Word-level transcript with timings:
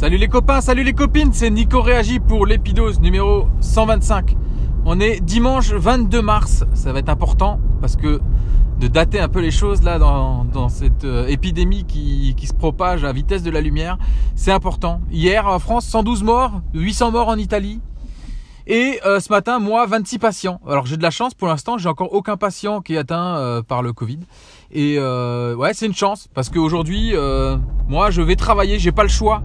Salut 0.00 0.16
les 0.16 0.28
copains, 0.28 0.62
salut 0.62 0.82
les 0.82 0.94
copines, 0.94 1.30
c'est 1.34 1.50
Nico 1.50 1.82
Réagi 1.82 2.20
pour 2.20 2.46
l'épidose 2.46 3.00
numéro 3.00 3.48
125. 3.60 4.34
On 4.86 4.98
est 4.98 5.20
dimanche 5.20 5.72
22 5.72 6.22
mars, 6.22 6.64
ça 6.72 6.94
va 6.94 7.00
être 7.00 7.10
important 7.10 7.60
parce 7.82 7.96
que 7.96 8.18
de 8.78 8.86
dater 8.88 9.20
un 9.20 9.28
peu 9.28 9.40
les 9.40 9.50
choses 9.50 9.82
là 9.82 9.98
dans, 9.98 10.70
cette 10.70 11.04
euh, 11.04 11.26
épidémie 11.26 11.84
qui, 11.84 12.34
se 12.46 12.54
propage 12.54 13.04
à 13.04 13.12
vitesse 13.12 13.42
de 13.42 13.50
la 13.50 13.60
lumière, 13.60 13.98
c'est 14.36 14.52
important. 14.52 15.02
Hier 15.10 15.46
en 15.46 15.58
France, 15.58 15.84
112 15.84 16.22
morts, 16.22 16.62
800 16.72 17.10
morts 17.10 17.28
en 17.28 17.36
Italie. 17.36 17.78
Et 18.66 19.00
euh, 19.04 19.20
ce 19.20 19.30
matin, 19.30 19.58
moi, 19.58 19.84
26 19.84 20.18
patients. 20.18 20.62
Alors 20.66 20.86
j'ai 20.86 20.96
de 20.96 21.02
la 21.02 21.10
chance 21.10 21.34
pour 21.34 21.48
l'instant, 21.48 21.76
j'ai 21.76 21.90
encore 21.90 22.14
aucun 22.14 22.38
patient 22.38 22.80
qui 22.80 22.94
est 22.94 22.98
atteint 22.98 23.36
euh, 23.36 23.60
par 23.60 23.82
le 23.82 23.92
Covid. 23.92 24.20
Et 24.72 24.98
ouais, 24.98 25.74
c'est 25.74 25.84
une 25.84 25.94
chance 25.94 26.26
parce 26.32 26.48
qu'aujourd'hui, 26.48 27.12
moi, 27.86 28.10
je 28.10 28.22
vais 28.22 28.36
travailler, 28.36 28.78
j'ai 28.78 28.92
pas 28.92 29.02
le 29.02 29.10
choix. 29.10 29.42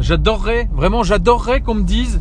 J'adorerais, 0.00 0.68
vraiment, 0.72 1.02
j'adorerais 1.02 1.60
qu'on 1.60 1.74
me 1.74 1.82
dise 1.82 2.20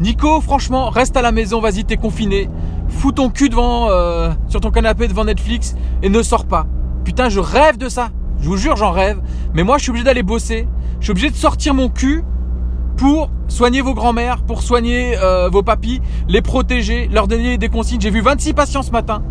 Nico, 0.00 0.40
franchement, 0.40 0.90
reste 0.90 1.16
à 1.16 1.22
la 1.22 1.32
maison, 1.32 1.60
vas-y, 1.60 1.84
t'es 1.84 1.96
confiné. 1.96 2.50
Fous 2.88 3.12
ton 3.12 3.30
cul 3.30 3.48
devant, 3.48 3.88
euh, 3.90 4.30
sur 4.48 4.60
ton 4.60 4.70
canapé 4.70 5.08
devant 5.08 5.24
Netflix 5.24 5.74
et 6.02 6.10
ne 6.10 6.22
sors 6.22 6.44
pas. 6.44 6.66
Putain, 7.04 7.28
je 7.28 7.40
rêve 7.40 7.78
de 7.78 7.88
ça. 7.88 8.10
Je 8.40 8.48
vous 8.48 8.56
jure, 8.56 8.76
j'en 8.76 8.90
rêve. 8.90 9.20
Mais 9.54 9.64
moi, 9.64 9.78
je 9.78 9.84
suis 9.84 9.90
obligé 9.90 10.04
d'aller 10.04 10.22
bosser. 10.22 10.68
Je 11.00 11.04
suis 11.04 11.10
obligé 11.12 11.30
de 11.30 11.36
sortir 11.36 11.72
mon 11.72 11.88
cul 11.88 12.22
pour 12.96 13.30
soigner 13.48 13.80
vos 13.80 13.94
grands-mères, 13.94 14.42
pour 14.42 14.62
soigner 14.62 15.16
euh, 15.18 15.48
vos 15.48 15.62
papis, 15.62 16.00
les 16.28 16.42
protéger, 16.42 17.08
leur 17.08 17.26
donner 17.26 17.58
des 17.58 17.68
consignes. 17.68 18.00
J'ai 18.00 18.10
vu 18.10 18.20
26 18.20 18.52
patients 18.54 18.82
ce 18.82 18.90
matin. 18.90 19.22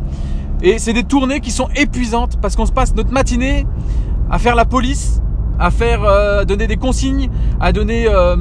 Et 0.61 0.79
c'est 0.79 0.93
des 0.93 1.03
tournées 1.03 1.41
qui 1.41 1.51
sont 1.51 1.69
épuisantes 1.75 2.39
parce 2.41 2.55
qu'on 2.55 2.65
se 2.65 2.71
passe 2.71 2.95
notre 2.95 3.11
matinée 3.11 3.67
à 4.31 4.39
faire 4.39 4.55
la 4.55 4.65
police, 4.65 5.21
à 5.59 5.71
faire 5.71 6.03
euh, 6.03 6.45
donner 6.45 6.67
des 6.67 6.77
consignes, 6.77 7.29
à 7.59 7.71
donner 7.71 8.07
euh, 8.07 8.35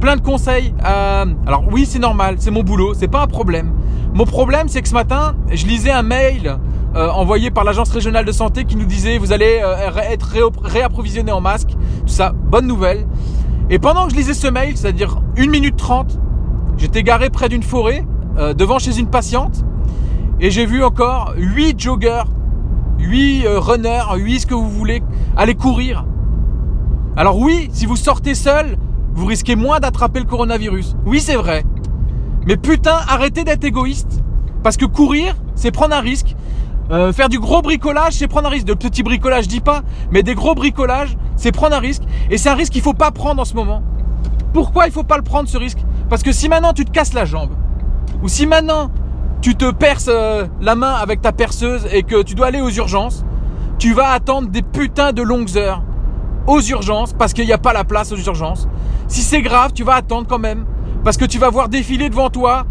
plein 0.00 0.16
de 0.16 0.20
conseils. 0.20 0.74
Alors 0.82 1.64
oui, 1.70 1.86
c'est 1.86 1.98
normal, 1.98 2.36
c'est 2.38 2.50
mon 2.50 2.62
boulot, 2.62 2.94
c'est 2.94 3.08
pas 3.08 3.22
un 3.22 3.26
problème. 3.26 3.72
Mon 4.14 4.24
problème, 4.24 4.68
c'est 4.68 4.82
que 4.82 4.88
ce 4.88 4.94
matin, 4.94 5.34
je 5.50 5.66
lisais 5.66 5.90
un 5.90 6.02
mail 6.02 6.58
euh, 6.94 7.08
envoyé 7.08 7.50
par 7.50 7.64
l'agence 7.64 7.90
régionale 7.90 8.24
de 8.24 8.32
santé 8.32 8.64
qui 8.64 8.76
nous 8.76 8.84
disait 8.84 9.16
vous 9.18 9.32
allez 9.32 9.62
être 10.10 10.36
réapprovisionné 10.62 11.32
en 11.32 11.40
masques. 11.40 11.70
Tout 11.70 12.12
ça, 12.12 12.32
bonne 12.32 12.66
nouvelle. 12.66 13.06
Et 13.70 13.78
pendant 13.78 14.06
que 14.06 14.12
je 14.12 14.16
lisais 14.16 14.34
ce 14.34 14.48
mail, 14.48 14.76
c'est-à-dire 14.76 15.20
1 15.38 15.46
minute 15.46 15.76
30, 15.76 16.18
j'étais 16.76 17.02
garé 17.02 17.30
près 17.30 17.48
d'une 17.48 17.62
forêt, 17.62 18.04
devant 18.56 18.78
chez 18.78 18.98
une 18.98 19.06
patiente, 19.06 19.64
et 20.40 20.50
j'ai 20.50 20.66
vu 20.66 20.82
encore 20.82 21.32
8 21.36 21.80
joggers, 21.80 22.24
8 22.98 23.46
runners, 23.46 24.02
8 24.16 24.40
ce 24.40 24.46
que 24.46 24.54
vous 24.54 24.68
voulez, 24.68 25.02
aller 25.36 25.54
courir 25.54 26.04
alors 27.14 27.38
oui, 27.38 27.68
si 27.72 27.84
vous 27.84 27.96
sortez 27.96 28.34
seul, 28.34 28.78
vous 29.14 29.26
risquez 29.26 29.54
moins 29.54 29.80
d'attraper 29.80 30.20
le 30.20 30.24
coronavirus. 30.24 30.96
Oui, 31.04 31.20
c'est 31.20 31.36
vrai. 31.36 31.62
Mais 32.46 32.56
putain, 32.56 32.96
arrêtez 33.06 33.44
d'être 33.44 33.64
égoïste. 33.64 34.22
Parce 34.62 34.78
que 34.78 34.86
courir, 34.86 35.36
c'est 35.54 35.70
prendre 35.70 35.94
un 35.94 36.00
risque. 36.00 36.34
Euh, 36.90 37.12
faire 37.12 37.28
du 37.28 37.38
gros 37.38 37.60
bricolage, 37.60 38.14
c'est 38.14 38.28
prendre 38.28 38.48
un 38.48 38.50
risque. 38.50 38.66
De 38.66 38.72
petit 38.72 39.02
bricolage, 39.02 39.44
je 39.44 39.48
dis 39.50 39.60
pas, 39.60 39.82
mais 40.10 40.22
des 40.22 40.34
gros 40.34 40.54
bricolages, 40.54 41.16
c'est 41.36 41.52
prendre 41.52 41.76
un 41.76 41.80
risque. 41.80 42.02
Et 42.30 42.38
c'est 42.38 42.48
un 42.48 42.54
risque 42.54 42.72
qu'il 42.72 42.82
faut 42.82 42.94
pas 42.94 43.10
prendre 43.10 43.42
en 43.42 43.44
ce 43.44 43.54
moment. 43.54 43.82
Pourquoi 44.54 44.86
il 44.86 44.92
faut 44.92 45.04
pas 45.04 45.18
le 45.18 45.22
prendre 45.22 45.48
ce 45.50 45.58
risque? 45.58 45.78
Parce 46.08 46.22
que 46.22 46.32
si 46.32 46.48
maintenant 46.48 46.72
tu 46.72 46.86
te 46.86 46.90
casses 46.90 47.12
la 47.12 47.26
jambe, 47.26 47.50
ou 48.22 48.28
si 48.28 48.46
maintenant 48.46 48.90
tu 49.42 49.54
te 49.54 49.70
perces 49.70 50.08
euh, 50.08 50.46
la 50.62 50.76
main 50.76 50.94
avec 50.94 51.20
ta 51.20 51.32
perceuse 51.32 51.86
et 51.92 52.04
que 52.04 52.22
tu 52.22 52.34
dois 52.34 52.46
aller 52.46 52.62
aux 52.62 52.70
urgences, 52.70 53.24
tu 53.78 53.92
vas 53.92 54.10
attendre 54.10 54.48
des 54.48 54.62
putains 54.62 55.12
de 55.12 55.22
longues 55.22 55.58
heures 55.58 55.82
aux 56.46 56.60
urgences 56.60 57.12
parce 57.12 57.32
qu'il 57.32 57.46
n'y 57.46 57.52
a 57.52 57.58
pas 57.58 57.72
la 57.72 57.84
place 57.84 58.12
aux 58.12 58.16
urgences. 58.16 58.68
Si 59.08 59.22
c'est 59.22 59.42
grave, 59.42 59.72
tu 59.74 59.84
vas 59.84 59.94
attendre 59.94 60.26
quand 60.28 60.38
même 60.38 60.64
parce 61.04 61.16
que 61.16 61.24
tu 61.24 61.38
vas 61.38 61.50
voir 61.50 61.68
défiler 61.68 62.08
devant 62.08 62.30
toi 62.30 62.64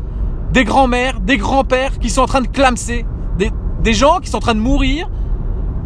des 0.52 0.64
grands-mères, 0.64 1.20
des 1.20 1.38
grands-pères 1.38 2.00
qui 2.00 2.10
sont 2.10 2.22
en 2.22 2.28
train 2.28 2.42
de 2.42 2.48
clamser, 2.48 3.06
des, 3.38 3.52
des 3.82 3.94
gens 3.94 4.20
qui 4.20 4.30
sont 4.30 4.38
en 4.38 4.42
train 4.42 4.56
de 4.56 4.60
mourir 4.60 5.10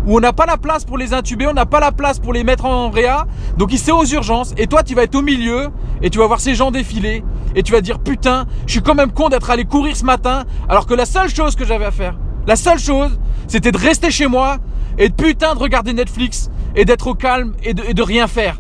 où 0.06 0.18
on 0.18 0.20
n'a 0.20 0.34
pas 0.34 0.46
la 0.46 0.58
place 0.58 0.86
pour 0.86 0.98
les 0.98 1.14
intuber, 1.14 1.48
on 1.48 1.54
n'a 1.54 1.66
pas 1.66 1.80
la 1.80 1.92
place 1.92 2.20
pour 2.20 2.32
les 2.32 2.44
mettre 2.44 2.66
en 2.66 2.90
réa, 2.90 3.26
donc 3.58 3.74
il 3.74 3.80
c'est 3.80 3.92
aux 3.92 4.06
urgences, 4.06 4.54
et 4.58 4.68
toi 4.68 4.84
tu 4.84 4.94
vas 4.94 5.04
être 5.04 5.16
au 5.16 5.22
milieu, 5.22 5.70
et 6.02 6.10
tu 6.10 6.20
vas 6.20 6.28
voir 6.28 6.40
ces 6.40 6.54
gens 6.54 6.70
défiler, 6.70 7.24
et 7.56 7.64
tu 7.64 7.72
vas 7.72 7.82
dire 7.82 8.00
putain, 8.00 8.46
je 8.68 8.74
suis 8.74 8.82
quand 8.82 8.94
même 8.94 9.12
con 9.12 9.30
d'être 9.30 9.50
allé 9.50 9.66
courir 9.66 9.96
ce 9.96 10.06
matin, 10.06 10.44
alors 10.70 10.86
que 10.86 10.94
la 10.94 11.06
seule 11.06 11.30
chose 11.30 11.56
que 11.56 11.66
j'avais 11.66 11.86
à 11.86 11.92
faire, 11.92 12.16
la 12.46 12.56
seule 12.56 12.78
chose, 12.78 13.20
c'était 13.48 13.72
de 13.72 13.78
rester 13.78 14.12
chez 14.12 14.28
moi, 14.28 14.58
et 14.98 15.10
de 15.10 15.14
putain 15.14 15.56
de 15.56 15.60
regarder 15.60 15.94
Netflix, 15.94 16.52
et 16.76 16.86
d'être 16.86 17.08
au 17.08 17.16
calme 17.16 17.54
et 17.64 17.74
de, 17.74 18.04
rien 18.04 18.28
faire. 18.28 18.60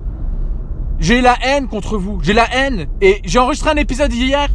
J'ai 0.99 1.21
la 1.21 1.35
haine 1.43 1.67
contre 1.67 1.97
vous. 1.97 2.19
J'ai 2.21 2.33
la 2.33 2.47
haine. 2.55 2.87
Et 3.01 3.21
j'ai 3.25 3.39
enregistré 3.39 3.71
un 3.71 3.75
épisode 3.75 4.13
hier. 4.13 4.47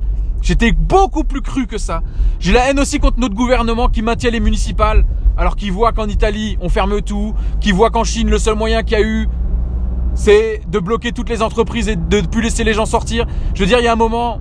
J'étais 0.43 0.73
beaucoup 0.73 1.25
plus 1.25 1.43
cru 1.43 1.67
que 1.67 1.77
ça. 1.77 2.03
J'ai 2.39 2.53
la 2.53 2.71
haine 2.71 2.81
aussi 2.81 2.99
contre 2.99 3.21
notre 3.21 3.35
gouvernement 3.35 3.89
qui 3.89 4.01
maintient 4.03 4.31
les 4.31 4.41
municipales 4.41 5.05
alors 5.37 5.57
qu'il 5.57 5.73
voit 5.73 5.93
qu'en 5.93 6.07
Italie 6.07 6.57
on 6.61 6.69
ferme 6.69 7.03
tout, 7.03 7.35
qu'il 7.61 7.75
voit 7.75 7.91
qu'en 7.91 8.05
Chine 8.05 8.31
le 8.31 8.39
seul 8.39 8.57
moyen 8.57 8.83
qu'il 8.83 8.99
y 8.99 9.03
a 9.03 9.05
eu 9.05 9.29
c'est 10.15 10.61
de 10.69 10.79
bloquer 10.79 11.13
toutes 11.13 11.29
les 11.29 11.43
entreprises 11.43 11.89
et 11.89 11.97
de 11.97 12.21
ne 12.21 12.27
plus 12.27 12.43
laisser 12.43 12.65
les 12.65 12.75
gens 12.75 12.87
sortir. 12.87 13.27
Je 13.55 13.61
veux 13.61 13.67
dire, 13.67 13.79
il 13.79 13.85
y 13.85 13.89
a 13.89 13.93
un 13.93 13.97
moment, 13.97 14.41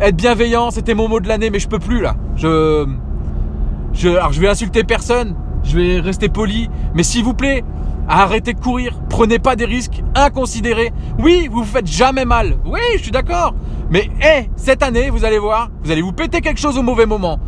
être 0.00 0.16
bienveillant, 0.16 0.70
c'était 0.70 0.94
mon 0.94 1.08
mot 1.08 1.20
de 1.20 1.28
l'année, 1.28 1.50
mais 1.50 1.58
je 1.58 1.68
peux 1.68 1.78
plus 1.78 2.00
là. 2.00 2.16
Je, 2.36 2.86
je, 3.92 4.08
alors 4.08 4.32
je 4.32 4.40
vais 4.40 4.48
insulter 4.48 4.84
personne, 4.84 5.34
je 5.64 5.76
vais 5.76 6.00
rester 6.00 6.28
poli, 6.28 6.68
mais 6.94 7.02
s'il 7.02 7.24
vous 7.24 7.34
plaît, 7.34 7.64
arrêtez 8.08 8.54
de 8.54 8.60
courir, 8.60 8.98
prenez 9.08 9.38
pas 9.38 9.56
des 9.56 9.64
risques 9.64 10.02
inconsidérés. 10.14 10.92
Oui, 11.18 11.48
vous 11.50 11.60
vous 11.60 11.64
faites 11.64 11.86
jamais 11.86 12.24
mal. 12.24 12.56
Oui, 12.64 12.80
je 12.96 13.02
suis 13.02 13.10
d'accord. 13.10 13.54
Mais 13.90 14.10
hé, 14.20 14.50
cette 14.56 14.82
année, 14.82 15.10
vous 15.10 15.24
allez 15.24 15.38
voir, 15.38 15.70
vous 15.82 15.90
allez 15.90 16.02
vous 16.02 16.12
péter 16.12 16.40
quelque 16.40 16.60
chose 16.60 16.78
au 16.78 16.82
mauvais 16.82 17.06
moment. 17.06 17.38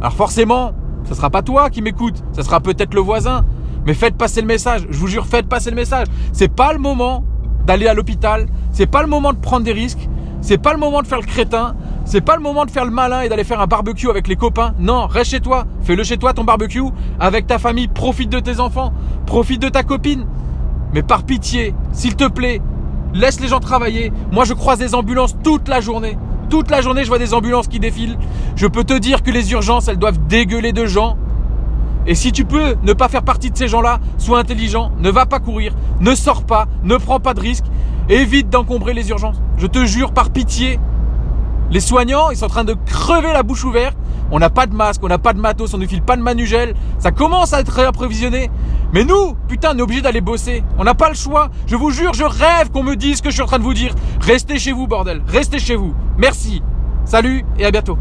Alors 0.00 0.12
forcément, 0.12 0.72
ce 1.04 1.14
sera 1.14 1.30
pas 1.30 1.42
toi 1.42 1.70
qui 1.70 1.82
m'écoute, 1.82 2.22
ce 2.32 2.42
sera 2.42 2.60
peut-être 2.60 2.94
le 2.94 3.00
voisin. 3.00 3.44
Mais 3.86 3.94
faites 3.94 4.16
passer 4.16 4.40
le 4.40 4.46
message, 4.46 4.86
je 4.90 4.98
vous 4.98 5.06
jure, 5.06 5.26
faites 5.26 5.48
passer 5.48 5.70
le 5.70 5.76
message. 5.76 6.06
C'est 6.32 6.52
pas 6.52 6.72
le 6.72 6.78
moment 6.78 7.24
d'aller 7.66 7.86
à 7.86 7.94
l'hôpital, 7.94 8.46
c'est 8.72 8.86
pas 8.86 9.02
le 9.02 9.08
moment 9.08 9.32
de 9.32 9.38
prendre 9.38 9.64
des 9.64 9.72
risques, 9.72 10.08
c'est 10.40 10.58
pas 10.58 10.72
le 10.72 10.78
moment 10.78 11.02
de 11.02 11.06
faire 11.06 11.20
le 11.20 11.26
crétin, 11.26 11.76
c'est 12.06 12.20
pas 12.20 12.36
le 12.36 12.42
moment 12.42 12.64
de 12.64 12.70
faire 12.70 12.84
le 12.84 12.92
malin 12.92 13.22
et 13.22 13.28
d'aller 13.28 13.42
faire 13.42 13.60
un 13.60 13.66
barbecue 13.66 14.08
avec 14.08 14.28
les 14.28 14.36
copains. 14.36 14.74
Non, 14.78 15.08
reste 15.08 15.32
chez 15.32 15.40
toi. 15.40 15.64
Fais-le 15.82 16.04
chez 16.04 16.16
toi 16.16 16.32
ton 16.32 16.44
barbecue 16.44 16.84
avec 17.18 17.48
ta 17.48 17.58
famille. 17.58 17.88
Profite 17.88 18.30
de 18.30 18.38
tes 18.38 18.60
enfants. 18.60 18.92
Profite 19.26 19.60
de 19.60 19.68
ta 19.68 19.82
copine. 19.82 20.24
Mais 20.94 21.02
par 21.02 21.24
pitié, 21.24 21.74
s'il 21.92 22.14
te 22.14 22.28
plaît, 22.28 22.62
laisse 23.12 23.40
les 23.40 23.48
gens 23.48 23.58
travailler. 23.58 24.12
Moi, 24.30 24.44
je 24.44 24.54
croise 24.54 24.78
des 24.78 24.94
ambulances 24.94 25.36
toute 25.42 25.66
la 25.66 25.80
journée. 25.80 26.16
Toute 26.48 26.70
la 26.70 26.80
journée, 26.80 27.02
je 27.02 27.08
vois 27.08 27.18
des 27.18 27.34
ambulances 27.34 27.66
qui 27.66 27.80
défilent. 27.80 28.16
Je 28.54 28.68
peux 28.68 28.84
te 28.84 28.96
dire 28.96 29.24
que 29.24 29.32
les 29.32 29.50
urgences, 29.50 29.88
elles 29.88 29.98
doivent 29.98 30.24
dégueuler 30.28 30.72
de 30.72 30.86
gens. 30.86 31.16
Et 32.06 32.14
si 32.14 32.30
tu 32.30 32.44
peux 32.44 32.76
ne 32.84 32.92
pas 32.92 33.08
faire 33.08 33.24
partie 33.24 33.50
de 33.50 33.56
ces 33.56 33.66
gens-là, 33.66 33.98
sois 34.16 34.38
intelligent, 34.38 34.92
ne 35.00 35.10
va 35.10 35.26
pas 35.26 35.40
courir, 35.40 35.74
ne 36.00 36.14
sors 36.14 36.44
pas, 36.44 36.66
ne 36.84 36.96
prends 36.98 37.18
pas 37.18 37.34
de 37.34 37.40
risques, 37.40 37.64
évite 38.08 38.48
d'encombrer 38.48 38.94
les 38.94 39.10
urgences. 39.10 39.42
Je 39.58 39.66
te 39.66 39.84
jure 39.84 40.12
par 40.12 40.30
pitié, 40.30 40.78
les 41.70 41.80
soignants, 41.80 42.30
ils 42.30 42.36
sont 42.36 42.46
en 42.46 42.48
train 42.48 42.64
de 42.64 42.76
crever 42.86 43.32
la 43.32 43.42
bouche 43.42 43.64
ouverte. 43.64 43.96
On 44.30 44.38
n'a 44.38 44.50
pas 44.50 44.66
de 44.66 44.74
masque, 44.74 45.02
on 45.04 45.08
n'a 45.08 45.18
pas 45.18 45.32
de 45.32 45.40
matos, 45.40 45.72
on 45.74 45.78
ne 45.78 45.86
file 45.86 46.02
pas 46.02 46.16
de 46.16 46.22
manugel. 46.22 46.74
Ça 46.98 47.12
commence 47.12 47.52
à 47.52 47.60
être 47.60 47.72
réapprovisionné. 47.72 48.50
Mais 48.92 49.04
nous, 49.04 49.34
putain, 49.48 49.72
on 49.74 49.78
est 49.78 49.82
obligé 49.82 50.00
d'aller 50.00 50.20
bosser. 50.20 50.64
On 50.78 50.84
n'a 50.84 50.94
pas 50.94 51.08
le 51.08 51.14
choix. 51.14 51.50
Je 51.66 51.76
vous 51.76 51.90
jure, 51.90 52.12
je 52.14 52.24
rêve 52.24 52.70
qu'on 52.72 52.82
me 52.82 52.96
dise 52.96 53.18
ce 53.18 53.22
que 53.22 53.30
je 53.30 53.34
suis 53.34 53.42
en 53.42 53.46
train 53.46 53.58
de 53.58 53.64
vous 53.64 53.74
dire. 53.74 53.94
Restez 54.20 54.58
chez 54.58 54.72
vous, 54.72 54.86
bordel. 54.86 55.22
Restez 55.26 55.58
chez 55.58 55.76
vous. 55.76 55.94
Merci. 56.18 56.62
Salut 57.04 57.44
et 57.58 57.66
à 57.66 57.70
bientôt. 57.70 57.98